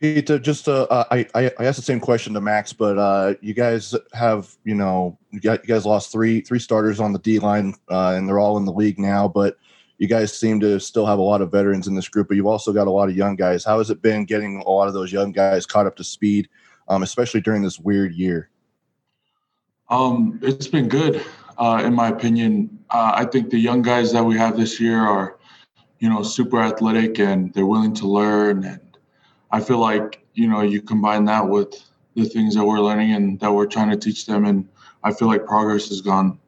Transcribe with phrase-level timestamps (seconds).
[0.00, 3.94] Pete, just uh, I, I asked the same question to Max, but uh, you guys
[4.14, 7.74] have you know you, got, you guys lost three three starters on the D line,
[7.90, 9.28] uh, and they're all in the league now.
[9.28, 9.58] But
[9.98, 12.46] you guys seem to still have a lot of veterans in this group, but you've
[12.46, 13.62] also got a lot of young guys.
[13.62, 16.48] How has it been getting a lot of those young guys caught up to speed,
[16.88, 18.48] um, especially during this weird year?
[19.90, 21.22] Um, it's been good,
[21.58, 22.78] uh, in my opinion.
[22.88, 25.36] Uh, I think the young guys that we have this year are,
[25.98, 28.80] you know, super athletic and they're willing to learn and
[29.52, 31.74] I feel like you know you combine that with
[32.16, 34.68] the things that we're learning and that we're trying to teach them, and
[35.04, 36.38] I feel like progress has gone,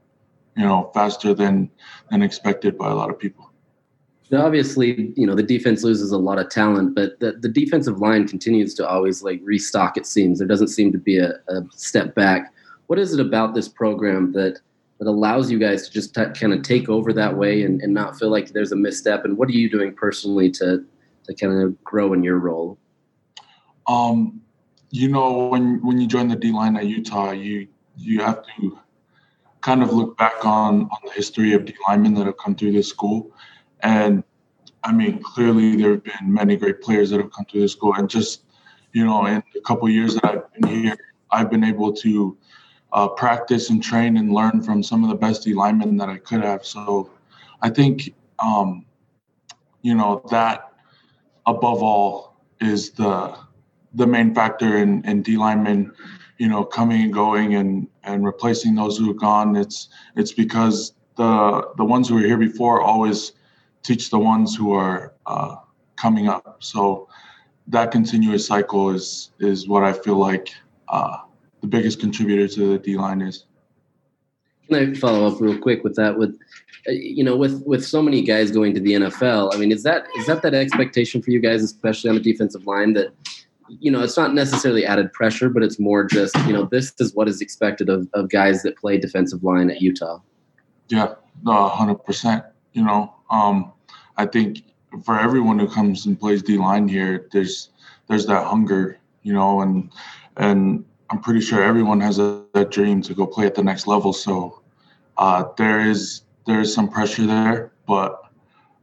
[0.56, 1.70] you know, faster than
[2.10, 3.50] than expected by a lot of people.
[4.30, 7.98] Now, obviously, you know the defense loses a lot of talent, but the, the defensive
[7.98, 9.96] line continues to always like restock.
[9.96, 12.52] It seems there doesn't seem to be a, a step back.
[12.86, 14.58] What is it about this program that
[14.98, 17.92] that allows you guys to just t- kind of take over that way and, and
[17.92, 19.24] not feel like there's a misstep?
[19.24, 20.82] And what are you doing personally to
[21.24, 22.78] to kind of grow in your role?
[23.86, 24.40] Um,
[24.90, 28.78] you know, when when you join the D line at Utah, you you have to
[29.60, 32.72] kind of look back on on the history of D linemen that have come through
[32.72, 33.32] this school,
[33.80, 34.22] and
[34.84, 37.94] I mean, clearly there have been many great players that have come through this school,
[37.94, 38.44] and just
[38.92, 40.96] you know, in a couple years that I've been here,
[41.30, 42.36] I've been able to
[42.92, 46.18] uh, practice and train and learn from some of the best D linemen that I
[46.18, 46.66] could have.
[46.66, 47.10] So,
[47.62, 48.84] I think um,
[49.80, 50.72] you know that
[51.46, 53.36] above all is the
[53.94, 55.92] the main factor in, in D linemen,
[56.38, 59.56] you know, coming and going and, and replacing those who have gone.
[59.56, 63.32] It's it's because the the ones who were here before always
[63.82, 65.56] teach the ones who are uh,
[65.96, 66.56] coming up.
[66.60, 67.08] So
[67.68, 70.48] that continuous cycle is is what I feel like
[70.88, 71.18] uh,
[71.60, 73.44] the biggest contributor to the D line is.
[74.68, 76.16] Can I follow up real quick with that?
[76.16, 76.38] With
[76.88, 79.82] uh, you know, with with so many guys going to the NFL, I mean, is
[79.82, 83.12] that is that that expectation for you guys, especially on the defensive line, that
[83.80, 87.14] you know, it's not necessarily added pressure, but it's more just, you know, this is
[87.14, 90.20] what is expected of, of guys that play defensive line at Utah.
[90.88, 91.14] Yeah,
[91.46, 92.44] hundred percent.
[92.72, 93.72] You know, um,
[94.16, 94.64] I think
[95.04, 97.70] for everyone who comes and plays D line here, there's
[98.08, 99.90] there's that hunger, you know, and
[100.36, 103.86] and I'm pretty sure everyone has a, that dream to go play at the next
[103.86, 104.12] level.
[104.12, 104.60] So
[105.16, 108.22] uh, there is there is some pressure there, but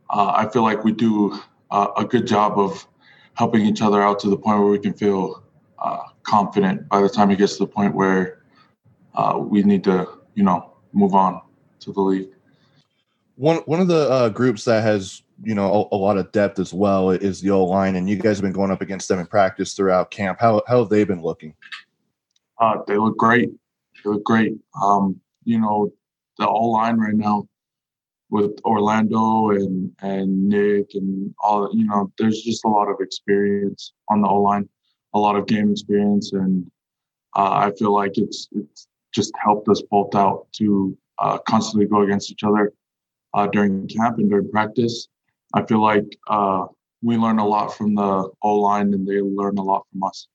[0.09, 1.39] uh, I feel like we do
[1.71, 2.88] a good job of
[3.39, 5.41] helping each other out to the point where we can feel
[5.81, 8.44] uh, confident by the time it gets to the point where
[9.16, 10.05] uh, we need to,
[10.35, 11.41] you know, move on
[11.79, 12.27] to the league.
[13.38, 16.59] One one of the uh, groups that has you know a, a, lot of depth
[16.59, 19.19] as well is the O line, and you guys have been going up against them
[19.19, 20.38] in practice throughout camp.
[20.41, 21.56] How how have they been looking?
[22.57, 23.50] Uh, they look great.
[24.03, 24.57] They look great.
[24.83, 25.94] Um, you know,
[26.38, 27.47] the O line right now
[28.29, 33.94] with Orlando and and Nick and all you know, there's just a lot of experience
[34.09, 34.67] on the O line,
[35.13, 36.69] a lot of game experience, and
[37.35, 42.01] uh, I feel like it's it's just helped us both out to uh, constantly go
[42.01, 42.73] against each other
[43.34, 45.07] uh, during camp and during practice.
[45.53, 46.68] I feel like uh,
[47.01, 50.28] we learn a lot from the O line, and they learn a lot from us.